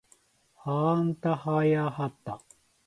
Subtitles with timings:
[0.55, 2.41] はあんたはやはた